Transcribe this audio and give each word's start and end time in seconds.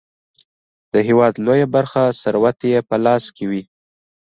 د 0.93 0.95
هیواد 1.07 1.33
لویه 1.45 1.67
برخه 1.75 2.03
ثروت 2.21 2.59
یې 2.71 2.79
په 2.89 2.95
لاس 3.05 3.23
کې 3.35 3.45
وي. 3.51 3.63